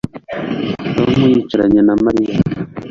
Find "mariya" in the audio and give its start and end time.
2.03-2.35